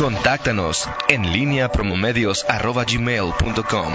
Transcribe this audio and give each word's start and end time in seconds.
Contáctanos 0.00 0.88
en 1.10 1.30
línea 1.30 1.70
promomedios.com. 1.70 3.94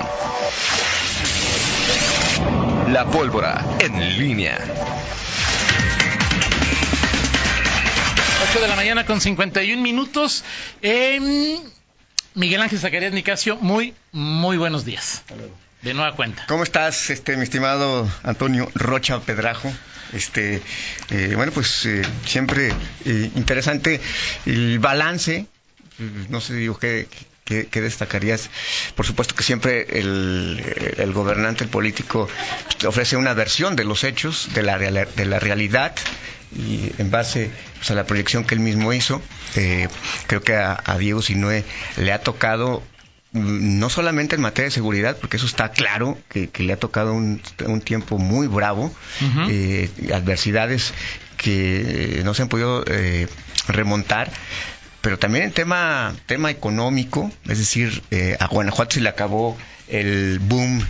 La 2.89 3.09
pólvora 3.09 3.65
en 3.79 4.19
línea. 4.19 4.59
8 8.51 8.61
de 8.61 8.67
la 8.67 8.75
mañana 8.75 9.07
con 9.07 9.19
51 9.19 9.81
minutos. 9.81 10.43
Eh, 10.83 11.59
Miguel 12.35 12.61
Ángel 12.61 12.77
Zacarías 12.77 13.11
Nicasio, 13.11 13.55
muy, 13.55 13.95
muy 14.11 14.57
buenos 14.57 14.85
días. 14.85 15.23
De 15.81 15.95
nueva 15.95 16.15
cuenta. 16.15 16.45
¿Cómo 16.47 16.61
estás, 16.61 17.09
este, 17.09 17.35
mi 17.35 17.41
estimado 17.41 18.07
Antonio 18.21 18.69
Rocha 18.75 19.21
Pedrajo? 19.21 19.73
Este, 20.13 20.61
eh, 21.09 21.33
bueno, 21.35 21.51
pues 21.51 21.83
eh, 21.87 22.03
siempre 22.27 22.71
eh, 23.05 23.31
interesante 23.35 23.99
el 24.45 24.77
balance. 24.77 25.47
No 26.29 26.41
sé, 26.41 26.53
digo, 26.55 26.77
¿qué, 26.77 27.07
qué, 27.45 27.67
qué 27.67 27.81
destacarías? 27.81 28.49
Por 28.95 29.05
supuesto 29.05 29.35
que 29.35 29.43
siempre 29.43 29.99
el, 29.99 30.61
el 30.97 31.13
gobernante, 31.13 31.63
el 31.63 31.69
político, 31.69 32.27
ofrece 32.85 33.15
una 33.15 33.33
versión 33.33 33.75
de 33.75 33.85
los 33.85 34.03
hechos, 34.03 34.49
de 34.53 34.63
la, 34.63 34.77
de 34.77 35.25
la 35.25 35.39
realidad, 35.39 35.95
y 36.55 36.91
en 36.97 37.11
base 37.11 37.49
pues, 37.77 37.91
a 37.91 37.95
la 37.95 38.05
proyección 38.05 38.43
que 38.45 38.55
él 38.55 38.61
mismo 38.61 38.93
hizo, 38.93 39.21
eh, 39.55 39.87
creo 40.27 40.41
que 40.41 40.55
a, 40.55 40.81
a 40.85 40.97
Diego 40.97 41.21
Sinue 41.21 41.63
le 41.97 42.11
ha 42.13 42.19
tocado 42.19 42.81
mm, 43.33 43.79
no 43.79 43.89
solamente 43.89 44.35
en 44.35 44.41
materia 44.41 44.65
de 44.65 44.71
seguridad, 44.71 45.17
porque 45.19 45.37
eso 45.37 45.45
está 45.45 45.69
claro, 45.69 46.17
que, 46.29 46.49
que 46.49 46.63
le 46.63 46.73
ha 46.73 46.77
tocado 46.79 47.13
un, 47.13 47.41
un, 47.65 47.81
tiempo 47.81 48.17
muy 48.17 48.47
bravo, 48.47 48.85
uh 48.85 49.25
-huh. 49.25 49.47
eh, 49.49 49.89
adversidades 50.13 50.93
que 51.37 52.21
no 52.23 52.33
se 52.33 52.43
han 52.43 52.49
podido 52.49 52.83
eh, 52.87 53.27
remontar, 53.67 54.31
pero 55.05 55.19
también 55.19 55.45
en 55.45 55.51
tema, 55.51 56.15
tema 56.25 56.49
económico, 56.49 57.31
es 57.47 57.59
decir, 57.59 58.01
eh, 58.09 58.35
a 58.39 58.47
Guanajuato 58.47 58.95
se 58.95 59.01
le 59.01 59.09
acabó 59.09 59.55
el 59.87 60.39
boom 60.39 60.83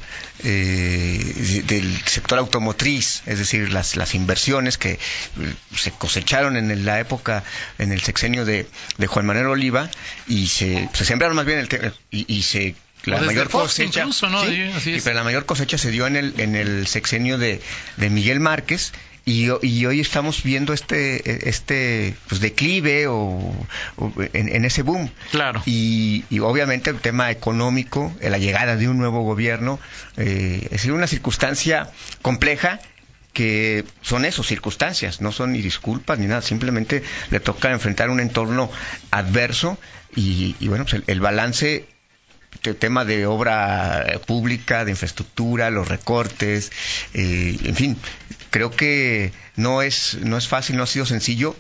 eh, 0.46 1.64
del 1.68 2.02
sector 2.06 2.40
automotriz, 2.40 3.24
es 3.26 3.40
decir, 3.40 3.74
las, 3.74 3.98
las 3.98 4.16
inversiones 4.16 4.78
que 4.78 5.00
se 5.76 5.92
cosecharon 5.92 6.56
en 6.56 6.86
la 6.86 7.02
época, 7.02 7.44
en 7.78 7.92
el 7.92 8.00
sexenio 8.00 8.46
de, 8.46 8.70
de 8.98 9.08
Juan 9.08 9.26
Manuel 9.26 9.48
Oliva, 9.48 9.90
y 10.30 10.48
se, 10.48 10.88
se 10.94 11.04
sembraron 11.04 11.36
más 11.36 11.46
bien 11.46 11.60
el 11.60 11.94
y, 12.10 12.34
y 12.34 12.44
se 12.44 12.74
la 13.04 13.20
mayor 13.20 13.50
cosecha 13.50 14.00
incluso, 14.00 14.30
¿no? 14.30 14.46
sí, 14.46 14.72
sí, 14.82 14.98
pero 15.04 15.18
la 15.18 15.26
mayor 15.26 15.46
cosecha 15.46 15.78
se 15.78 15.92
dio 15.92 16.08
en 16.08 16.16
el 16.16 16.40
en 16.40 16.56
el 16.56 16.88
sexenio 16.88 17.38
de, 17.38 17.62
de 17.98 18.10
Miguel 18.10 18.40
Márquez 18.40 18.94
y, 19.26 19.48
y, 19.66 19.86
hoy 19.88 20.00
estamos 20.00 20.44
viendo 20.44 20.72
este 20.72 21.50
este 21.50 22.16
pues, 22.30 22.42
declive 22.42 23.08
o, 23.08 23.54
o 23.98 24.14
en, 24.34 24.50
en, 24.50 24.66
ese 24.66 24.84
boom. 24.84 25.10
Claro. 25.32 25.64
Y, 25.66 26.26
y, 26.30 26.40
obviamente 26.40 26.92
el 26.92 27.00
tema 27.00 27.32
económico 27.32 28.14
la 28.22 28.38
llegada 28.38 28.76
de 28.76 28.88
un 28.88 29.00
nuevo 29.00 29.24
gobierno 29.24 29.80
eh, 30.18 30.68
es 30.70 30.86
una 30.86 31.08
circunstancia 31.08 31.90
compleja 32.22 32.80
que 33.34 33.84
son 34.02 34.24
eso, 34.26 34.44
circunstancias, 34.44 35.20
no 35.20 35.32
son 35.32 35.52
ni 35.52 35.62
disculpas 35.62 36.20
ni 36.20 36.28
nada, 36.28 36.42
simplemente 36.42 37.04
le 37.32 37.40
toca 37.42 37.72
enfrentar 37.72 38.10
un 38.10 38.22
entorno 38.22 38.72
adverso 39.12 39.78
y, 40.16 40.56
y 40.60 40.70
bueno, 40.70 40.86
pues 40.86 40.94
el, 40.94 41.04
el 41.08 41.20
balance 41.20 41.86
el 42.64 42.76
tema 42.76 43.06
de 43.06 43.26
obra 43.26 44.20
pública, 44.26 44.86
de 44.86 44.92
infraestructura, 44.92 45.70
los 45.70 45.88
recortes, 45.88 46.72
eh, 47.14 47.58
en 47.64 47.76
fin, 47.76 47.98
creo 48.50 48.72
que 48.72 49.34
no 49.56 49.82
es, 49.82 50.18
no 50.22 50.38
es 50.38 50.48
fácil, 50.48 50.78
no 50.78 50.84
ha 50.84 50.88
sido 50.88 51.06
sencillo, 51.06 51.56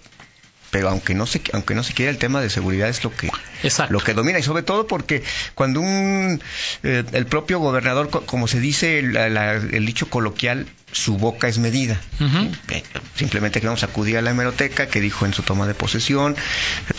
pero 0.75 0.89
aunque 0.89 1.13
no 1.13 1.25
se 1.25 1.41
aunque 1.53 1.73
no 1.73 1.83
se 1.83 1.93
quiera 1.93 2.11
el 2.11 2.17
tema 2.17 2.41
de 2.41 2.49
seguridad 2.49 2.89
es 2.89 3.01
lo 3.01 3.15
que 3.15 3.31
Exacto. 3.63 3.93
lo 3.93 4.01
que 4.01 4.13
domina 4.13 4.39
y 4.39 4.43
sobre 4.43 4.61
todo 4.61 4.87
porque 4.87 5.23
cuando 5.53 5.79
un 5.79 6.41
eh, 6.83 7.05
el 7.13 7.27
propio 7.27 7.59
gobernador 7.59 8.09
como 8.09 8.49
se 8.49 8.59
dice 8.59 9.01
la, 9.01 9.29
la, 9.29 9.53
el 9.53 9.85
dicho 9.85 10.09
coloquial 10.09 10.67
su 10.91 11.17
boca 11.17 11.47
es 11.47 11.59
medida 11.59 12.01
uh 12.19 12.23
-huh. 12.25 12.51
¿sí? 12.67 12.83
simplemente 13.15 13.61
que 13.61 13.67
vamos 13.67 13.83
a 13.83 13.85
acudir 13.85 14.17
a 14.17 14.21
la 14.21 14.31
hemeroteca 14.31 14.87
que 14.87 14.99
dijo 14.99 15.25
en 15.25 15.33
su 15.33 15.43
toma 15.43 15.65
de 15.65 15.75
posesión 15.75 16.35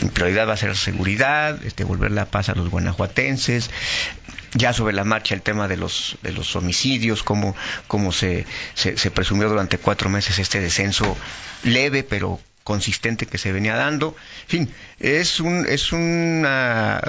mi 0.00 0.08
prioridad 0.08 0.48
va 0.48 0.54
a 0.54 0.56
ser 0.56 0.74
seguridad 0.74 1.62
este 1.62 1.84
volver 1.84 2.12
la 2.12 2.24
paz 2.24 2.48
a 2.48 2.54
los 2.54 2.70
guanajuatenses 2.70 3.68
ya 4.54 4.72
sobre 4.72 4.94
la 4.94 5.04
marcha 5.04 5.34
el 5.34 5.42
tema 5.42 5.68
de 5.68 5.76
los 5.76 6.16
de 6.22 6.32
los 6.32 6.56
homicidios 6.56 7.22
cómo 7.22 7.54
cómo 7.88 8.10
se, 8.10 8.46
se, 8.72 8.96
se 8.96 9.10
presumió 9.10 9.50
durante 9.50 9.76
cuatro 9.76 10.08
meses 10.08 10.38
este 10.38 10.62
descenso 10.62 11.14
leve 11.62 12.04
pero 12.04 12.40
consistente 12.66 13.26
que 13.26 13.38
se 13.38 13.52
venía 13.52 13.76
dando. 13.76 14.16
En 14.42 14.48
fin, 14.48 14.74
es 14.98 15.38
un, 15.38 15.64
es 15.68 15.92
una, 15.92 17.00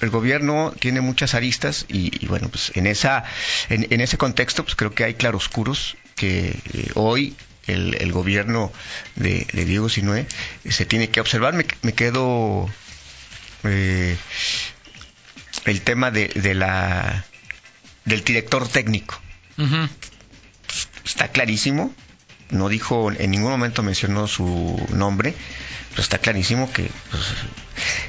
el 0.00 0.08
gobierno 0.08 0.72
tiene 0.80 1.02
muchas 1.02 1.34
aristas 1.34 1.84
y, 1.88 2.24
y 2.24 2.26
bueno, 2.26 2.48
pues 2.48 2.72
en 2.74 2.86
esa, 2.86 3.22
en, 3.68 3.86
en, 3.90 4.00
ese 4.00 4.16
contexto, 4.16 4.64
pues 4.64 4.74
creo 4.74 4.94
que 4.94 5.04
hay 5.04 5.14
claroscuros 5.14 5.98
que 6.16 6.56
eh, 6.72 6.90
hoy 6.94 7.36
el, 7.66 7.96
el, 8.00 8.12
gobierno 8.12 8.72
de, 9.14 9.46
de 9.52 9.64
Diego 9.66 9.90
Sinue 9.90 10.26
se 10.68 10.86
tiene 10.86 11.10
que 11.10 11.20
observar. 11.20 11.52
Me, 11.52 11.66
me 11.82 11.92
quedo 11.92 12.66
eh, 13.64 14.16
el 15.66 15.82
tema 15.82 16.10
de, 16.10 16.28
de, 16.28 16.54
la 16.54 17.26
del 18.06 18.24
director 18.24 18.66
técnico. 18.66 19.20
Uh 19.58 19.64
-huh. 19.64 19.88
Está 21.04 21.28
clarísimo 21.28 21.94
no 22.52 22.68
dijo, 22.68 23.10
en 23.10 23.30
ningún 23.30 23.50
momento 23.50 23.82
mencionó 23.82 24.28
su 24.28 24.80
nombre, 24.90 25.34
pero 25.90 26.02
está 26.02 26.18
clarísimo 26.18 26.72
que... 26.72 26.88
Pues, 27.10 27.22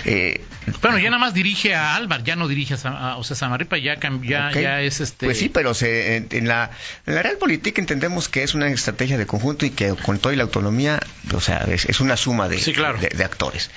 eh, 0.06 0.46
bueno, 0.82 0.98
ya 1.00 1.10
nada 1.10 1.20
más 1.20 1.34
dirige 1.34 1.76
a 1.76 1.96
Álvar, 1.96 2.24
ya 2.24 2.36
no 2.36 2.48
dirige 2.48 2.76
a, 2.76 2.90
a 2.90 3.18
o 3.18 3.24
sea, 3.24 3.36
Samarripa, 3.36 3.78
ya, 3.78 3.98
ya, 4.22 4.50
okay. 4.50 4.64
ya 4.64 4.82
es 4.82 5.00
este... 5.02 5.26
Pues 5.26 5.40
sí, 5.40 5.50
pero 5.50 5.74
se, 5.74 6.18
en, 6.18 6.28
en, 6.32 6.48
la, 6.48 6.72
en 7.06 7.16
la 7.16 7.24
Realpolitik 7.24 7.80
entendemos 7.80 8.30
que 8.30 8.44
es 8.44 8.54
una 8.54 8.68
estrategia 8.68 9.18
de 9.18 9.26
conjunto 9.26 9.66
y 9.66 9.72
que 9.72 9.96
con 9.96 10.20
toda 10.20 10.36
la 10.36 10.44
autonomía, 10.44 11.00
o 11.34 11.42
sea, 11.42 11.60
es, 11.70 11.86
es 11.86 12.00
una 12.00 12.18
suma 12.18 12.48
de, 12.48 12.60
sí, 12.60 12.74
claro. 12.74 13.00
de, 13.00 13.10
de, 13.10 13.24
actores. 13.24 13.72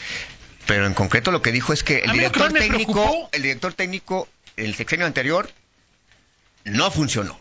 Pero 0.66 0.86
en 0.86 0.94
concreto 0.94 1.30
lo 1.30 1.42
que 1.42 1.52
dijo 1.52 1.72
es 1.72 1.82
que 1.82 1.98
el 1.98 2.12
director 2.12 2.52
técnico, 2.52 3.28
el 3.32 3.42
director 3.42 3.72
técnico, 3.72 4.28
el 4.56 4.74
sexenio 4.74 5.06
anterior, 5.06 5.48
no 6.64 6.90
funcionó. 6.90 7.38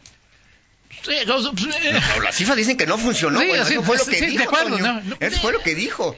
No, 1.08 2.22
las 2.22 2.36
cifras 2.36 2.58
dicen 2.58 2.78
que 2.78 2.86
no 2.86 2.98
funcionó. 2.98 3.40
Sí, 3.40 3.48
bueno, 3.48 3.64
eso 3.64 3.84
fue 3.84 3.98
lo 3.98 4.06
que 4.06 4.16
sí, 4.18 4.26
dijo. 4.26 4.38
De 4.38 4.44
acuerdo, 4.44 4.80
no, 4.80 5.02
no, 5.02 5.16
eso 5.20 5.42
fue 5.42 5.54
lo 5.54 5.62
que 5.62 5.76
dijo. 5.76 6.16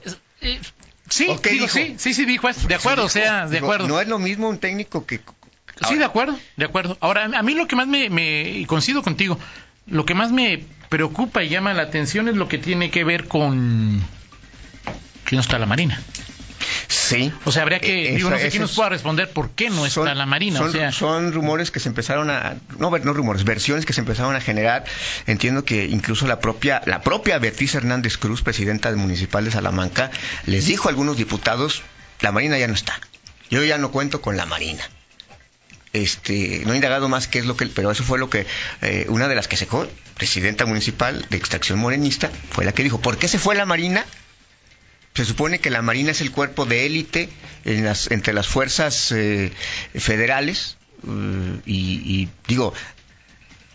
Sí, 1.09 1.27
qué 1.41 1.51
digo, 1.51 1.65
dijo? 1.65 1.77
sí, 1.77 1.95
sí, 1.97 2.13
sí, 2.13 2.25
dijo 2.25 2.49
eso. 2.49 2.67
De 2.67 2.75
acuerdo, 2.75 3.05
o 3.05 3.09
sea, 3.09 3.47
de 3.47 3.57
acuerdo. 3.57 3.87
No 3.87 4.01
es 4.01 4.07
lo 4.07 4.19
mismo 4.19 4.49
un 4.49 4.59
técnico 4.59 5.05
que. 5.05 5.21
Ahora. 5.79 5.89
Sí, 5.89 5.95
de 5.97 6.05
acuerdo, 6.05 6.39
de 6.55 6.65
acuerdo. 6.65 6.97
Ahora, 7.01 7.25
a 7.25 7.43
mí 7.43 7.53
lo 7.53 7.67
que 7.67 7.75
más 7.75 7.87
me, 7.87 8.09
me. 8.09 8.41
Y 8.49 8.65
coincido 8.65 9.03
contigo. 9.03 9.39
Lo 9.85 10.05
que 10.05 10.15
más 10.15 10.31
me 10.31 10.65
preocupa 10.89 11.43
y 11.43 11.49
llama 11.49 11.73
la 11.73 11.83
atención 11.83 12.27
es 12.27 12.35
lo 12.35 12.47
que 12.47 12.57
tiene 12.57 12.91
que 12.91 13.03
ver 13.03 13.27
con. 13.27 14.01
que 15.25 15.35
no 15.35 15.41
está 15.41 15.59
la 15.59 15.65
Marina. 15.65 16.01
Sí. 17.07 17.31
O 17.45 17.51
sea, 17.53 17.61
habría 17.61 17.79
que, 17.79 18.11
digo, 18.11 18.29
no 18.29 18.37
sé 18.37 18.49
quién 18.49 18.61
nos 18.61 18.75
pueda 18.75 18.89
responder 18.89 19.31
por 19.31 19.51
qué 19.51 19.69
no 19.69 19.85
está 19.85 20.05
son, 20.05 20.17
la 20.17 20.25
Marina. 20.25 20.59
Son, 20.59 20.67
o 20.67 20.71
sea, 20.71 20.91
son 20.91 21.31
rumores 21.31 21.71
que 21.71 21.79
se 21.79 21.87
empezaron 21.87 22.29
a, 22.29 22.57
no, 22.77 22.89
no 22.89 23.13
rumores, 23.13 23.45
versiones 23.45 23.85
que 23.85 23.93
se 23.93 24.01
empezaron 24.01 24.35
a 24.35 24.41
generar. 24.41 24.83
Entiendo 25.25 25.63
que 25.63 25.85
incluso 25.85 26.27
la 26.27 26.39
propia, 26.39 26.81
la 26.85 27.01
propia 27.01 27.39
Beatriz 27.39 27.75
Hernández 27.75 28.17
Cruz, 28.17 28.41
presidenta 28.41 28.91
municipal 28.91 29.45
de 29.45 29.51
Salamanca, 29.51 30.11
les 30.45 30.65
dijo 30.65 30.89
a 30.89 30.91
algunos 30.91 31.15
diputados, 31.15 31.81
la 32.19 32.31
Marina 32.33 32.57
ya 32.57 32.67
no 32.67 32.73
está. 32.73 32.99
Yo 33.49 33.63
ya 33.63 33.77
no 33.77 33.91
cuento 33.91 34.21
con 34.21 34.35
la 34.35 34.45
Marina. 34.45 34.83
Este, 35.93 36.63
no 36.65 36.73
he 36.73 36.75
indagado 36.75 37.07
más 37.07 37.27
qué 37.27 37.39
es 37.39 37.45
lo 37.45 37.55
que, 37.55 37.67
pero 37.67 37.89
eso 37.89 38.03
fue 38.03 38.19
lo 38.19 38.29
que 38.29 38.45
eh, 38.81 39.05
una 39.07 39.29
de 39.29 39.35
las 39.35 39.47
que 39.47 39.55
secó, 39.55 39.87
presidenta 40.15 40.65
municipal 40.65 41.25
de 41.29 41.37
extracción 41.37 41.79
morenista, 41.79 42.29
fue 42.51 42.65
la 42.65 42.73
que 42.73 42.83
dijo, 42.83 42.99
¿por 42.99 43.17
qué 43.17 43.27
se 43.29 43.39
fue 43.39 43.55
la 43.55 43.65
Marina? 43.65 44.05
Se 45.17 45.25
supone 45.25 45.57
que 45.57 45.71
la 45.71 45.81
Marina 45.81 46.11
es 46.11 46.21
el 46.21 46.29
cuerpo 46.29 46.67
de 46.67 46.85
élite 46.85 47.27
en 47.65 47.85
las, 47.85 48.11
entre 48.11 48.33
las 48.33 48.45
fuerzas 48.45 49.11
eh, 49.11 49.51
federales 49.95 50.77
uh, 51.01 51.59
y, 51.65 52.03
y, 52.05 52.29
digo, 52.47 52.71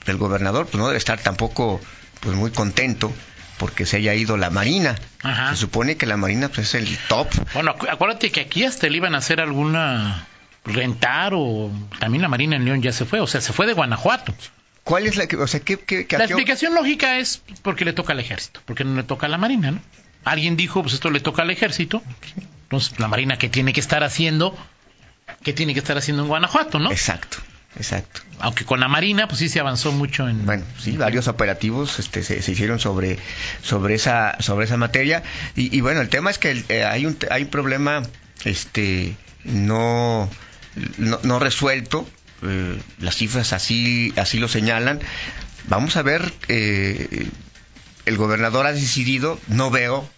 el 0.07 0.19
gobernador 0.19 0.67
pues 0.67 0.77
no 0.77 0.87
debe 0.87 0.99
estar 0.99 1.19
tampoco 1.19 1.81
pues 2.21 2.37
muy 2.37 2.53
contento 2.53 3.13
porque 3.59 3.87
se 3.87 3.97
haya 3.97 4.15
ido 4.15 4.37
la 4.37 4.51
Marina. 4.51 4.95
Ajá. 5.25 5.51
Se 5.57 5.63
supone 5.63 5.97
que 5.97 6.07
la 6.07 6.17
Marina 6.17 6.49
pues, 6.49 6.69
es 6.69 6.75
el 6.77 6.97
top. 7.09 7.27
Bueno, 7.55 7.73
acu 7.73 7.89
acuérdate 7.91 8.31
que 8.31 8.43
aquí 8.43 8.63
hasta 8.63 8.89
le 8.89 8.99
iban 8.99 9.17
a 9.17 9.19
hacer 9.19 9.41
alguna 9.41 10.29
rentar 10.65 11.33
o 11.35 11.73
también 11.99 12.23
la 12.23 12.29
Marina 12.29 12.55
en 12.55 12.67
León 12.67 12.83
ya 12.83 12.93
se 12.93 13.05
fue, 13.05 13.19
o 13.19 13.27
sea, 13.27 13.41
se 13.41 13.53
fue 13.53 13.67
de 13.67 13.73
Guanajuato. 13.73 14.33
¿Cuál 14.85 15.09
es 15.09 15.17
la 15.17 15.27
que, 15.27 15.37
o 15.37 15.49
sea, 15.49 15.59
qué, 15.59 15.77
qué, 15.77 16.07
qué 16.07 16.19
La 16.19 16.25
explicación 16.25 16.73
lógica 16.73 17.19
es 17.19 17.43
porque 17.63 17.85
le 17.85 17.93
toca 17.93 18.13
al 18.13 18.21
ejército, 18.21 18.61
porque 18.65 18.85
no 18.85 18.95
le 18.95 19.03
toca 19.03 19.27
a 19.27 19.29
la 19.29 19.39
Marina, 19.39 19.73
¿no? 19.73 19.81
Alguien 20.25 20.57
dijo, 20.57 20.83
pues 20.83 20.95
esto 20.95 21.11
le 21.11 21.21
toca 21.21 21.43
al 21.43 21.51
ejército, 21.51 22.03
entonces 22.65 22.99
la 22.99 23.09
Marina 23.09 23.39
que 23.39 23.49
tiene 23.49 23.73
que 23.73 23.81
estar 23.81 24.05
haciendo, 24.05 24.57
que 25.43 25.53
tiene 25.53 25.75
que 25.75 25.81
estar 25.81 25.97
haciendo 25.99 26.23
en 26.23 26.29
Guanajuato, 26.29 26.79
¿no? 26.79 26.91
Exacto. 26.91 27.39
Exacto. 27.77 28.21
Aunque 28.39 28.65
con 28.67 28.81
la 28.81 28.89
Marina, 28.89 29.27
pues 29.29 29.39
sí 29.39 29.49
se 29.49 29.59
avanzó 29.59 29.93
mucho 29.93 30.29
en. 30.29 30.45
Bueno, 30.45 30.65
sí, 30.79 30.97
varios 30.97 31.27
operativos 31.27 31.99
este, 31.99 32.23
se, 32.23 32.43
se 32.43 32.53
hicieron 32.53 32.79
sobre, 32.79 33.19
sobre, 33.63 33.95
esa, 33.95 34.37
sobre 34.41 34.67
esa 34.67 34.77
materia. 34.77 35.23
Y, 35.57 35.75
y, 35.75 35.81
bueno, 35.81 36.03
el 36.03 36.11
tema 36.11 36.31
es 36.31 36.39
que 36.39 36.65
eh, 36.69 36.85
hay, 36.85 37.07
un, 37.07 37.17
hay 37.31 37.45
un 37.45 37.49
problema 37.49 38.03
este, 38.45 39.17
no, 39.45 40.29
no, 40.99 41.21
no 41.23 41.39
resuelto. 41.39 42.07
Eh, 42.43 42.79
las 42.99 43.17
cifras 43.17 43.53
así, 43.53 44.13
así 44.17 44.39
lo 44.39 44.49
señalan. 44.49 45.01
Vamos 45.69 45.97
a 45.97 46.03
ver, 46.03 46.33
eh, 46.49 47.29
el 48.07 48.17
gobernador 48.17 48.67
ha 48.67 48.73
decidido, 48.73 49.39
no 49.49 49.71
veo, 49.71 50.09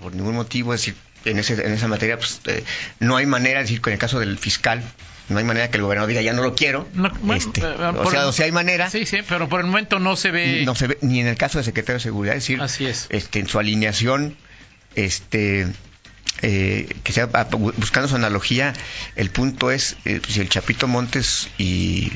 por 0.00 0.14
ningún 0.14 0.34
motivo, 0.34 0.74
es 0.74 0.80
decir, 0.80 0.94
en, 1.24 1.38
ese, 1.38 1.54
en 1.66 1.72
esa 1.72 1.88
materia, 1.88 2.16
pues, 2.18 2.40
eh, 2.46 2.64
no 3.00 3.16
hay 3.16 3.26
manera, 3.26 3.60
es 3.60 3.66
decir, 3.68 3.80
con 3.80 3.92
el 3.92 3.98
caso 3.98 4.18
del 4.20 4.38
fiscal, 4.38 4.82
no 5.28 5.38
hay 5.38 5.44
manera 5.44 5.70
que 5.70 5.76
el 5.78 5.82
gobernador 5.82 6.08
diga 6.08 6.22
ya 6.22 6.32
no 6.32 6.42
lo 6.42 6.54
quiero. 6.54 6.88
No, 6.94 7.10
bueno, 7.20 7.34
Este, 7.34 7.60
eh, 7.60 7.66
o, 7.74 7.94
por- 8.02 8.10
sea, 8.12 8.26
o 8.28 8.32
sea, 8.32 8.44
hay 8.46 8.52
manera. 8.52 8.88
Sí, 8.90 9.06
sí, 9.06 9.18
pero 9.28 9.48
por 9.48 9.60
el 9.60 9.66
momento 9.66 9.98
no 9.98 10.14
se 10.16 10.30
ve. 10.30 10.62
No 10.64 10.74
se 10.76 10.86
ve, 10.86 10.98
ni 11.02 11.20
en 11.20 11.26
el 11.26 11.36
caso 11.36 11.58
del 11.58 11.64
secretario 11.64 11.94
de 11.98 12.02
Seguridad, 12.04 12.36
es 12.36 12.42
decir, 12.44 12.60
Así 12.62 12.86
es. 12.86 13.06
este, 13.10 13.40
en 13.40 13.48
su 13.48 13.58
alineación, 13.58 14.36
este, 14.94 15.66
eh, 16.42 16.88
que 17.02 17.12
sea 17.12 17.28
ah, 17.32 17.48
bu- 17.50 17.74
buscando 17.76 18.08
su 18.08 18.14
analogía, 18.14 18.72
el 19.16 19.30
punto 19.30 19.70
es 19.72 19.96
eh, 20.04 20.20
si 20.28 20.40
el 20.40 20.48
Chapito 20.48 20.86
Montes 20.86 21.48
y 21.58 21.64
y, 21.64 22.12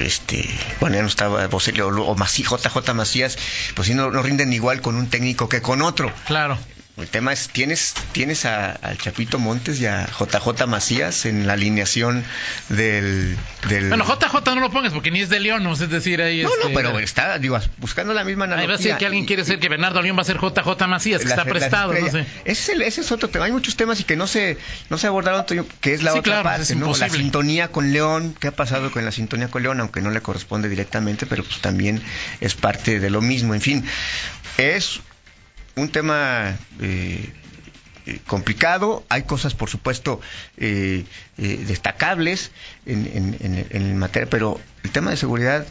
este, 0.00 0.48
bueno, 0.80 0.96
ya 0.96 1.02
no 1.02 1.08
estaba 1.08 1.46
Bocelli 1.48 1.80
o, 1.80 1.88
o 1.88 2.16
Mací- 2.16 2.44
JJ 2.44 2.94
Macías, 2.94 3.38
pues 3.74 3.88
sí 3.88 3.94
no, 3.94 4.10
no 4.10 4.22
rinden 4.22 4.52
igual 4.52 4.80
con 4.80 4.96
un 4.96 5.08
técnico 5.08 5.48
que 5.48 5.60
con 5.62 5.82
otro. 5.82 6.12
Claro. 6.26 6.58
El 6.98 7.08
tema 7.08 7.32
es, 7.32 7.48
tienes, 7.48 7.94
tienes 8.12 8.44
a- 8.44 8.72
al 8.72 8.98
Chapito 8.98 9.38
Montes 9.38 9.80
y 9.80 9.86
a 9.86 10.06
JJ 10.06 10.66
Macías 10.66 11.24
en 11.24 11.46
la 11.46 11.54
alineación 11.54 12.22
del... 12.68 13.36
del... 13.68 13.88
Bueno, 13.88 14.04
JJ 14.04 14.54
no 14.54 14.60
lo 14.60 14.70
pongas 14.70 14.92
porque 14.92 15.10
ni 15.10 15.22
es 15.22 15.30
de 15.30 15.40
León, 15.40 15.62
¿no? 15.64 15.72
es 15.72 15.78
decir, 15.88 16.20
ahí 16.20 16.42
No, 16.42 16.50
este, 16.50 16.68
no, 16.68 16.74
pero 16.74 16.98
está, 16.98 17.38
digo, 17.38 17.58
buscando 17.78 18.12
la 18.12 18.24
misma 18.24 18.44
Ahí 18.44 18.52
analogía. 18.52 18.74
va 18.74 18.78
a 18.78 18.82
ser 18.82 18.98
que 18.98 19.06
alguien 19.06 19.24
Y- 19.24 19.26
quiere 19.26 19.44
ser 19.46 19.58
que 19.58 19.70
Bernardo 19.70 20.02
León 20.02 20.18
va 20.18 20.22
a 20.22 20.24
ser 20.26 20.36
JJ 20.38 20.86
Macías, 20.86 21.22
que 21.22 21.28
la- 21.28 21.34
está 21.36 21.44
prestado, 21.46 21.94
no 21.94 22.10
sé. 22.10 22.26
Ese 22.44 22.62
es, 22.62 22.68
el- 22.68 22.82
ese 22.82 23.00
es 23.00 23.10
otro 23.10 23.30
tema. 23.30 23.46
Hay 23.46 23.52
muchos 23.52 23.74
temas 23.76 23.98
y 24.00 24.04
que 24.04 24.16
no 24.16 24.26
se, 24.26 24.58
no 24.90 24.98
se 24.98 25.06
abordaron, 25.06 25.46
que 25.80 25.94
es 25.94 26.02
la 26.02 26.12
Sí, 26.12 26.18
otra 26.18 26.42
claro, 26.42 26.44
parte, 26.44 26.74
¿no? 26.76 26.94
La 26.94 27.08
sintonía 27.08 27.68
con 27.68 27.90
León, 27.92 28.36
¿qué 28.38 28.48
ha 28.48 28.52
pasado 28.54 28.90
con 28.90 29.02
la 29.06 29.12
sintonía 29.12 29.48
con 29.48 29.62
León? 29.62 29.80
Aunque 29.80 30.02
no 30.02 30.10
le 30.10 30.20
corresponde 30.20 30.68
directamente, 30.68 31.24
pero 31.24 31.42
pues 31.42 31.58
también 31.62 32.02
es 32.42 32.54
parte 32.54 33.00
de 33.00 33.08
lo 33.08 33.22
mismo. 33.22 33.54
En 33.54 33.62
fin, 33.62 33.84
es 34.58 35.00
un 35.76 35.88
tema 35.88 36.56
eh, 36.80 37.32
eh, 38.06 38.18
complicado. 38.26 39.04
Hay 39.08 39.22
cosas, 39.22 39.54
por 39.54 39.68
supuesto, 39.70 40.20
eh, 40.56 41.04
eh, 41.38 41.64
destacables 41.66 42.50
en, 42.86 43.06
en, 43.14 43.36
en, 43.40 43.66
en 43.70 43.98
materia, 43.98 44.28
pero 44.30 44.60
el 44.84 44.90
tema 44.90 45.10
de 45.10 45.16
seguridad 45.16 45.66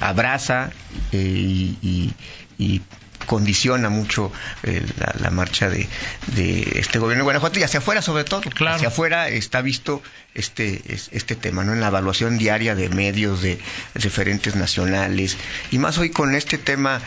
abraza 0.00 0.70
y, 1.12 1.78
y- 1.80 2.12
y 2.58 2.82
condiciona 3.28 3.88
mucho 3.90 4.32
eh, 4.64 4.84
la, 4.98 5.14
la 5.20 5.30
marcha 5.30 5.68
de, 5.70 5.88
de 6.34 6.72
este 6.80 6.98
gobierno 6.98 7.20
de 7.22 7.24
Guanajuato 7.26 7.60
y 7.60 7.62
hacia 7.62 7.78
afuera 7.78 8.02
sobre 8.02 8.24
todo. 8.24 8.40
Claro. 8.40 8.74
Hacia 8.76 8.88
afuera 8.88 9.28
está 9.28 9.60
visto 9.60 10.02
este, 10.34 10.82
es- 10.92 11.10
este 11.12 11.36
tema, 11.36 11.62
¿no? 11.62 11.72
En 11.74 11.80
la 11.80 11.88
evaluación 11.88 12.38
diaria 12.38 12.74
de 12.74 12.88
medios, 12.88 13.40
de 13.42 13.60
referentes 13.94 14.56
nacionales 14.56 15.36
y 15.70 15.78
más 15.78 15.98
hoy 15.98 16.10
con 16.10 16.34
este 16.34 16.58
tema 16.58 17.00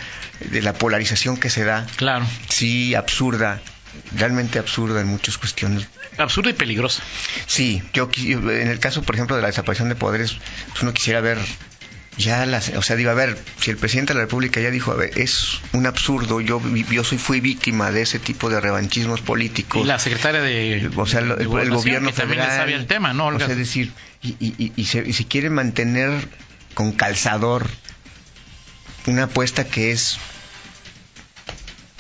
de 0.51 0.61
la 0.61 0.73
polarización 0.73 1.35
que 1.37 1.49
se 1.49 1.65
da, 1.65 1.85
Claro. 1.97 2.25
sí, 2.49 2.95
absurda, 2.95 3.59
realmente 4.15 4.59
absurda 4.59 5.01
en 5.01 5.07
muchas 5.07 5.37
cuestiones. 5.37 5.87
Absurdo 6.17 6.49
y 6.49 6.53
peligroso. 6.53 7.01
Sí, 7.47 7.81
yo 7.93 8.09
en 8.17 8.67
el 8.67 8.79
caso, 8.79 9.01
por 9.01 9.15
ejemplo, 9.15 9.35
de 9.35 9.41
la 9.41 9.47
desaparición 9.49 9.89
de 9.89 9.95
poderes, 9.95 10.37
pues 10.69 10.83
uno 10.83 10.93
quisiera 10.93 11.19
ver 11.21 11.37
ya 12.17 12.45
las, 12.45 12.69
o 12.69 12.81
sea, 12.81 12.95
digo, 12.95 13.09
a 13.09 13.13
ver, 13.13 13.37
si 13.59 13.71
el 13.71 13.77
presidente 13.77 14.13
de 14.13 14.19
la 14.19 14.25
República 14.25 14.59
ya 14.59 14.69
dijo, 14.69 14.91
a 14.91 14.95
ver, 14.95 15.17
es 15.17 15.59
un 15.73 15.85
absurdo, 15.85 16.41
yo 16.41 16.61
yo 16.91 17.03
soy 17.03 17.17
fui 17.17 17.39
víctima 17.39 17.91
de 17.91 18.01
ese 18.01 18.19
tipo 18.19 18.49
de 18.49 18.59
revanchismos 18.59 19.21
políticos. 19.21 19.81
Y 19.81 19.85
la 19.85 19.97
secretaria 19.97 20.41
de, 20.41 20.91
o 20.95 21.05
sea, 21.05 21.21
lo- 21.21 21.35
de 21.37 21.43
el, 21.45 21.49
el 21.59 21.69
gobierno 21.71 22.09
que 22.09 22.15
también 22.17 22.39
federal, 22.41 22.57
sabe 22.59 22.73
el 22.73 22.85
tema, 22.87 23.13
¿no, 23.13 23.27
o 23.27 23.37
sea, 23.37 23.47
es 23.47 23.57
decir, 23.57 23.91
y, 24.21 24.35
y, 24.39 24.53
y- 24.57 24.73
y 24.75 24.85
se, 24.85 24.99
y 25.07 25.13
se 25.13 25.25
quiere 25.25 25.49
mantener 25.49 26.11
con 26.73 26.91
calzador 26.91 27.67
una 29.07 29.23
apuesta 29.23 29.65
que 29.65 29.91
es 29.91 30.19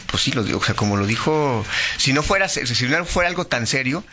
pues 0.07 0.23
sí 0.23 0.31
lo 0.33 0.43
digo, 0.43 0.59
o 0.59 0.63
sea, 0.63 0.75
como 0.75 0.97
lo 0.97 1.07
dijo, 1.07 1.65
si 1.97 2.11
no 2.11 2.21
fuera 2.21 2.49
si 2.49 2.85
no 2.85 3.05
fuera 3.05 3.29
algo 3.29 3.47
tan 3.47 3.65
serio, 3.65 4.03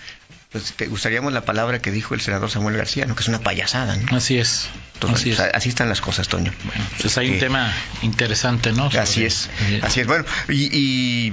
pues 0.51 0.73
te 0.73 0.87
gustaríamos 0.87 1.33
la 1.33 1.45
palabra 1.45 1.81
que 1.81 1.91
dijo 1.91 2.15
el 2.15 2.21
senador 2.21 2.51
Samuel 2.51 2.77
García, 2.77 3.05
¿no? 3.07 3.15
que 3.15 3.23
es 3.23 3.29
una 3.29 3.41
payasada, 3.41 3.97
¿no? 3.97 4.17
Así 4.17 4.39
es. 4.39 4.69
Entonces, 4.95 5.21
así 5.21 5.29
o 5.29 5.33
es. 5.33 5.39
sea, 5.39 5.47
así 5.55 5.69
están 5.69 5.89
las 5.89 6.01
cosas, 6.01 6.29
Toño. 6.29 6.53
Bueno, 6.65 6.85
pues 7.01 7.19
hay 7.19 7.31
un 7.31 7.39
tema 7.39 7.73
interesante, 8.03 8.73
¿no? 8.73 8.87
Así 8.87 9.25
es, 9.25 9.51
así 9.83 10.01
es. 10.01 10.07
Bueno, 10.07 10.25
y, 10.49 10.77
y 10.77 11.33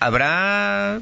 habrá 0.00 1.00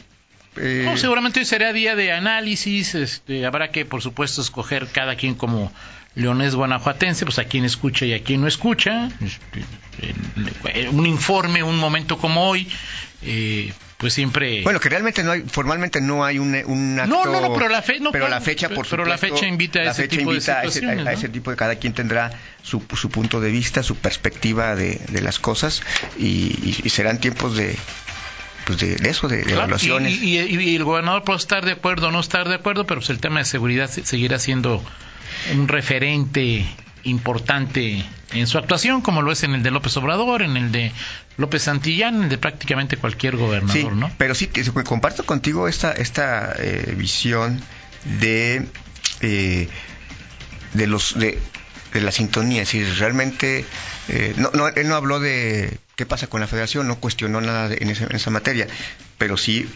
eh, 0.56 0.82
No, 0.84 0.96
seguramente 0.96 1.40
hoy 1.40 1.46
será 1.46 1.72
día 1.72 1.96
de 1.96 2.12
análisis, 2.12 2.94
este, 2.94 3.46
habrá 3.46 3.70
que, 3.70 3.84
por 3.84 4.02
supuesto, 4.02 4.42
escoger 4.42 4.88
cada 4.88 5.16
quien 5.16 5.34
como 5.34 5.72
leonés 6.14 6.54
guanajuatense, 6.54 7.24
pues 7.24 7.38
a 7.38 7.44
quien 7.44 7.64
escucha 7.64 8.06
y 8.06 8.14
a 8.14 8.22
quien 8.22 8.40
no 8.40 8.46
escucha, 8.46 9.08
este, 9.20 10.88
un 10.90 11.06
informe, 11.06 11.62
un 11.62 11.78
momento 11.78 12.18
como 12.18 12.48
hoy, 12.48 12.68
eh, 13.22 13.72
pues 13.98 14.12
siempre... 14.14 14.62
Bueno, 14.62 14.78
que 14.80 14.88
realmente 14.90 15.22
no 15.22 15.32
hay, 15.32 15.42
formalmente 15.42 16.00
no 16.00 16.24
hay 16.24 16.38
un, 16.38 16.54
un 16.66 16.98
acto. 17.00 17.14
No, 17.24 17.24
no, 17.32 17.40
no, 17.40 17.54
pero 17.54 17.68
la 17.68 17.80
fe- 17.82 17.98
no, 18.00 18.12
pero 18.12 18.26
claro, 18.26 18.38
la 18.38 18.40
fecha, 18.40 18.68
por 18.68 18.86
pero 18.88 19.04
la 19.06 19.16
fecha 19.18 19.46
invita 19.46 19.80
a 19.80 19.84
la 19.84 19.90
ese 19.92 20.02
fecha 20.02 20.18
tipo 20.18 20.32
de 20.34 20.36
a 20.52 20.62
ese- 20.64 20.84
a, 20.86 20.94
¿no? 20.96 21.10
ese 21.10 21.28
tipo 21.30 21.50
de 21.50 21.56
cada 21.56 21.76
quien 21.76 21.94
tendrá 21.94 22.30
su, 22.62 22.82
su 22.94 23.08
punto 23.10 23.40
de 23.40 23.50
vista, 23.50 23.82
su 23.82 23.96
perspectiva 23.96 24.76
de, 24.76 25.00
de 25.08 25.20
las 25.22 25.38
cosas 25.38 25.82
y, 26.18 26.26
y- 26.62 26.76
y 26.84 26.88
serán 26.90 27.18
tiempos 27.20 27.56
de, 27.56 27.74
pues 28.66 28.78
de, 28.80 28.96
de 28.96 29.08
eso, 29.08 29.28
de, 29.28 29.38
de 29.38 29.42
Claro, 29.44 29.60
evaluaciones. 29.60 30.12
Y, 30.22 30.38
y- 30.40 30.60
y 30.72 30.76
el 30.76 30.84
gobernador 30.84 31.24
puede 31.24 31.38
estar 31.38 31.64
de 31.64 31.72
acuerdo 31.72 32.08
o 32.08 32.10
no 32.10 32.20
estar 32.20 32.48
de 32.48 32.54
acuerdo, 32.56 32.86
pero 32.86 33.00
pues 33.00 33.08
el 33.10 33.18
tema 33.20 33.38
de 33.38 33.46
seguridad 33.46 33.88
se- 33.88 34.04
seguirá 34.04 34.38
siendo 34.38 34.84
un 35.54 35.68
referente 35.68 36.66
importante 37.08 38.04
en 38.32 38.46
su 38.46 38.58
actuación, 38.58 39.00
como 39.00 39.22
lo 39.22 39.32
es 39.32 39.42
en 39.42 39.54
el 39.54 39.62
de 39.62 39.70
López 39.70 39.96
Obrador, 39.96 40.42
en 40.42 40.56
el 40.56 40.72
de 40.72 40.92
López 41.36 41.62
Santillán, 41.62 42.16
en 42.16 42.22
el 42.24 42.28
de 42.28 42.38
prácticamente 42.38 42.96
cualquier 42.96 43.36
gobernador, 43.36 43.92
Sí, 43.92 43.98
¿no? 43.98 44.10
pero 44.18 44.34
sí, 44.34 44.48
que 44.48 44.64
comparto 44.84 45.24
contigo 45.24 45.68
esta, 45.68 45.92
esta 45.92 46.54
eh, 46.58 46.94
visión 46.96 47.60
de, 48.20 48.66
eh, 49.20 49.68
de 50.74 50.86
los 50.86 51.18
de, 51.18 51.38
de 51.92 52.00
la 52.00 52.12
sintonía, 52.12 52.62
es 52.62 52.68
decir, 52.72 52.86
realmente 52.98 53.64
eh, 54.08 54.34
no, 54.36 54.50
no, 54.52 54.68
él 54.68 54.88
no 54.88 54.94
habló 54.96 55.20
de 55.20 55.78
qué 55.96 56.04
pasa 56.06 56.26
con 56.26 56.40
la 56.40 56.46
Federación, 56.46 56.86
no 56.88 56.96
cuestionó 57.00 57.40
nada 57.40 57.74
en, 57.78 57.90
esa, 57.90 58.04
en 58.04 58.16
esa 58.16 58.30
materia, 58.30 58.66
pero 59.18 59.36
sí, 59.36 59.66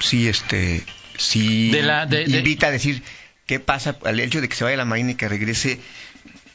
sí, 0.00 0.28
este, 0.28 0.84
sí 1.18 1.70
De 1.70 1.82
la- 1.82 2.06
de- 2.06 2.24
de- 2.26 2.38
invita 2.38 2.68
a 2.68 2.70
decir 2.70 3.02
qué 3.46 3.58
pasa 3.60 3.96
al 4.04 4.20
hecho 4.20 4.40
de 4.40 4.48
que 4.48 4.56
se 4.56 4.64
vaya 4.64 4.74
a 4.74 4.78
la 4.78 4.84
Marina 4.84 5.12
y 5.12 5.14
que 5.14 5.28
regrese 5.28 5.80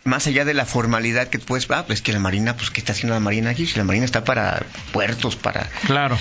más 0.04 0.26
allá 0.26 0.46
de 0.46 0.54
la 0.56 0.66
formalidad 0.66 1.28
que 1.28 1.38
pues, 1.38 1.68
ah, 1.70 1.84
pues 1.86 2.02
que 2.02 2.12
la 2.12 2.20
Marina, 2.20 2.56
pues, 2.56 2.72
¿qué 2.72 2.80
está 2.80 2.94
haciendo 2.94 3.14
la 3.14 3.20
Marina 3.20 3.52
aquí? 3.52 3.68
Si 3.68 3.78
la 3.78 3.84
Marina 3.84 4.04
está 4.06 4.24
para 4.24 4.64
puertos, 4.92 5.36
para... 5.36 5.70
Claro. 5.86 6.18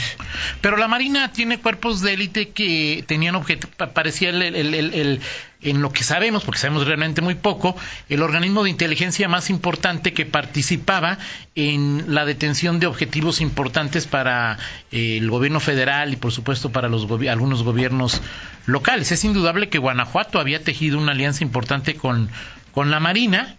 Pero 0.60 0.76
la 0.76 0.86
Marina 0.86 1.32
tiene 1.32 1.58
cuerpos 1.58 2.02
de 2.02 2.12
élite 2.12 2.50
que 2.50 3.02
tenían 3.06 3.36
objeto, 3.36 3.68
pa- 3.76 3.90
parecía 3.94 4.28
el, 4.30 4.42
el- 4.42 4.74
el- 4.74 4.94
el- 4.94 5.20
en 5.62 5.82
lo 5.82 5.92
que 5.92 6.04
sabemos, 6.04 6.44
porque 6.44 6.58
sabemos 6.58 6.86
realmente 6.86 7.20
muy 7.22 7.34
poco, 7.34 7.74
el 8.08 8.22
organismo 8.22 8.64
de 8.64 8.70
inteligencia 8.70 9.28
más 9.28 9.48
importante 9.50 10.12
que 10.14 10.24
participaba 10.26 11.18
en 11.54 12.04
la 12.14 12.24
detención 12.24 12.80
de 12.80 12.86
objetivos 12.86 13.40
importantes 13.40 14.06
para 14.06 14.58
eh, 14.92 15.18
el 15.18 15.30
gobierno 15.30 15.60
federal 15.60 16.12
y 16.12 16.16
por 16.16 16.32
supuesto 16.32 16.70
para 16.70 16.88
los 16.88 17.06
gobi- 17.06 17.28
algunos 17.30 17.62
gobiernos 17.62 18.20
locales. 18.66 19.10
Es 19.12 19.24
indudable 19.24 19.68
que 19.68 19.78
Guanajuato 19.78 20.38
había 20.38 20.62
tejido 20.64 20.98
una 20.98 21.12
alianza 21.12 21.44
importante 21.44 21.94
con, 21.94 22.30
con 22.72 22.90
la 22.90 23.00
Marina, 23.00 23.56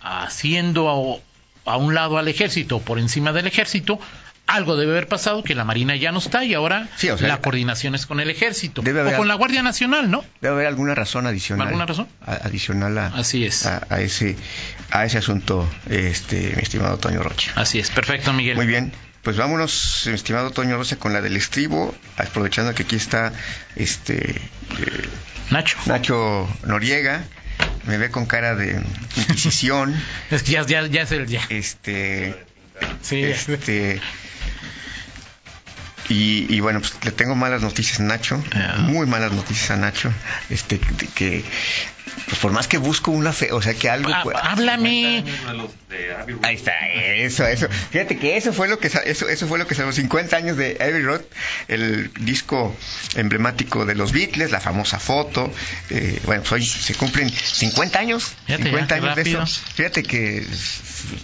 Haciendo 0.00 1.22
a, 1.66 1.72
a 1.72 1.76
un 1.76 1.94
lado 1.94 2.18
al 2.18 2.28
ejército 2.28 2.76
o 2.76 2.80
por 2.82 2.98
encima 2.98 3.32
del 3.32 3.46
ejército, 3.46 3.98
algo 4.46 4.76
debe 4.76 4.92
haber 4.92 5.08
pasado 5.08 5.42
que 5.42 5.54
la 5.54 5.64
Marina 5.64 5.94
ya 5.96 6.10
no 6.12 6.18
está 6.18 6.42
y 6.44 6.54
ahora 6.54 6.88
Sí, 6.96 7.10
o 7.10 7.18
sea, 7.18 7.28
la 7.28 7.40
coordinación 7.42 7.94
es 7.94 8.06
con 8.06 8.18
el 8.20 8.30
ejército 8.30 8.80
debe 8.80 9.00
haber- 9.00 9.14
o 9.14 9.18
con 9.18 9.28
la 9.28 9.34
Guardia 9.34 9.62
Nacional, 9.62 10.10
¿no? 10.10 10.24
Debe 10.40 10.54
haber 10.54 10.66
alguna 10.68 10.94
razón 10.94 11.26
adicional. 11.26 11.66
¿Alguna 11.66 11.84
razón? 11.86 12.08
a- 12.24 12.32
adicional 12.34 12.96
a, 12.96 13.06
Así 13.08 13.44
es. 13.44 13.66
a, 13.66 13.86
a 13.90 14.00
ese 14.00 14.36
a 14.90 15.04
ese 15.04 15.18
asunto, 15.18 15.68
este, 15.90 16.54
mi 16.56 16.62
estimado 16.62 16.96
Toño 16.98 17.22
Rocha. 17.22 17.52
Así 17.56 17.78
es, 17.78 17.90
perfecto, 17.90 18.32
Miguel. 18.32 18.56
Muy 18.56 18.66
bien. 18.66 18.90
Pues 19.22 19.36
vámonos, 19.36 20.04
mi 20.06 20.14
estimado 20.14 20.50
Toño 20.52 20.78
Rocha, 20.78 20.96
con 20.96 21.12
la 21.12 21.20
del 21.20 21.36
estribo, 21.36 21.94
aprovechando 22.16 22.74
que 22.74 22.84
aquí 22.84 22.96
está 22.96 23.34
este 23.76 24.30
eh, 24.30 25.08
Nacho. 25.50 25.76
Nacho 25.84 26.48
Noriega, 26.64 27.24
me 27.88 27.98
ve 27.98 28.10
con 28.10 28.26
cara 28.26 28.54
de 28.54 28.80
inquisición, 29.16 29.94
Es 30.30 30.42
que 30.44 30.52
ya, 30.52 30.64
ya, 30.66 30.86
ya 30.86 31.02
es 31.02 31.12
el 31.12 31.26
ya. 31.26 31.42
este 31.48 32.36
Sí, 33.02 33.24
este 33.24 34.00
Y, 36.10 36.46
y 36.48 36.60
bueno, 36.60 36.80
pues 36.80 36.94
le 37.04 37.10
tengo 37.10 37.34
malas 37.34 37.60
noticias 37.60 38.00
a 38.00 38.02
Nacho, 38.04 38.42
Ah. 38.54 38.76
muy 38.78 39.06
malas 39.06 39.32
noticias 39.32 39.70
a 39.72 39.76
Nacho, 39.76 40.10
este, 40.48 40.78
que, 40.78 41.06
que, 41.08 41.44
pues 42.26 42.38
por 42.38 42.52
más 42.52 42.68
que 42.68 42.78
busco 42.78 43.10
una 43.10 43.32
fe, 43.32 43.52
o 43.52 43.60
sea, 43.62 43.74
que 43.74 43.88
algo... 43.90 44.10
Ah, 44.12 44.22
pueda- 44.22 44.40
háblame. 44.40 45.24
Ahí 46.42 46.54
está, 46.56 46.72
eso, 46.90 47.46
eso. 47.46 47.68
Fíjate 47.90 48.18
que 48.18 48.36
eso 48.36 48.52
fue 48.52 48.68
lo 48.68 48.78
que 48.78 48.88
eso, 48.88 49.28
eso 49.28 49.48
fue 49.48 49.58
lo 49.58 49.66
que 49.66 49.74
salvó 49.74 49.92
50 49.92 50.36
años 50.36 50.56
de 50.56 50.76
Abbey 50.80 51.02
Road, 51.02 51.22
el 51.68 52.10
disco 52.20 52.76
emblemático 53.14 53.84
de 53.86 53.94
los 53.94 54.12
Beatles, 54.12 54.50
la 54.50 54.60
famosa 54.60 54.98
foto. 54.98 55.52
eh, 55.90 56.20
bueno, 56.24 56.42
pues 56.42 56.52
hoy 56.52 56.66
se 56.66 56.94
cumplen 56.94 57.30
50 57.30 57.98
años, 57.98 58.32
Fíjate 58.46 58.64
50 58.64 58.94
ya, 58.94 59.00
qué 59.00 59.06
años 59.06 59.16
de 59.16 59.22
eso. 59.22 59.46
Fíjate 59.74 60.02
que 60.02 60.46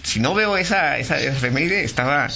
si 0.03 0.19
no 0.19 0.33
veo 0.33 0.57
esa 0.57 0.97
esa 0.97 1.19
efeméride 1.19 1.83
estaba 1.83 2.27
bueno 2.27 2.35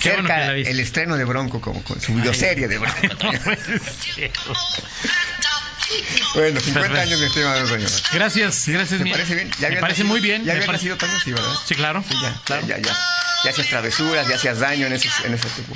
cerca 0.00 0.52
el 0.54 0.80
estreno 0.80 1.16
de 1.16 1.24
Bronco 1.24 1.60
como 1.60 1.82
con 1.84 2.00
su 2.00 2.14
videoserie 2.14 2.68
de 2.68 2.78
Bronco. 2.78 2.96
No. 3.22 3.32
bueno, 6.34 6.60
50 6.60 6.80
Perfecto. 6.88 7.00
años 7.00 7.20
de 7.20 7.26
estima 7.26 7.54
Toño. 7.54 7.86
Gracias, 8.12 8.68
gracias. 8.68 8.98
¿Te 8.98 9.04
mi- 9.04 9.10
parece 9.12 9.34
bien? 9.34 9.50
Me 9.58 9.66
habías 9.66 9.80
parece 9.80 10.02
nacido- 10.02 10.08
muy 10.08 10.20
bien. 10.20 10.42
Ya 10.42 10.46
me 10.46 10.52
había 10.52 10.66
parece- 10.66 10.88
nacido 10.90 10.96
Toño, 10.98 11.20
sí, 11.24 11.32
¿verdad? 11.32 11.52
Sí, 11.66 11.74
claro. 11.74 12.04
Sí, 12.08 12.14
ya, 12.22 12.40
claro. 12.44 12.66
ya, 12.66 12.76
ya, 12.78 12.82
ya. 12.82 12.96
Ya 13.42 13.50
hacías 13.52 13.68
travesuras, 13.68 14.28
ya 14.28 14.34
hacías 14.36 14.58
daño 14.58 14.86
en 14.86 14.92
ese, 14.92 15.08
en 15.24 15.32
ese 15.32 15.48
tiempo. 15.48 15.74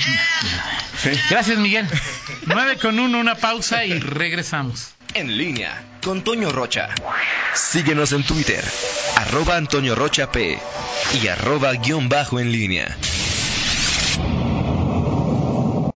Sí. 1.03 1.11
Gracias, 1.31 1.57
Miguel. 1.57 1.89
9 2.47 2.77
con 2.77 2.99
1, 2.99 3.19
una 3.19 3.37
pausa 3.37 3.87
y 3.87 3.99
regresamos. 4.01 4.89
En 5.15 5.39
línea 5.39 5.83
con 6.03 6.23
Toño 6.25 6.51
Rocha. 6.53 6.89
Síguenos 7.55 8.13
en 8.13 8.23
Twitter, 8.25 8.63
arroba 9.17 9.57
Antonio 9.57 9.95
Rocha 9.95 10.31
P 10.31 10.59
y 11.23 11.29
arroba 11.29 11.73
guion 11.75 12.09
bajo 12.11 12.39
en 12.39 12.53
línea. 12.53 12.95